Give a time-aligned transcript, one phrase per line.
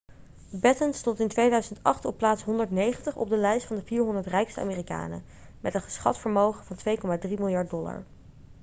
[0.61, 5.23] batten stond in 2008 op plaats 190 op de lijst van de 400 rijkste amerikanen
[5.59, 6.77] met een geschat vermogen van
[7.27, 8.03] 2,3 miljard dollar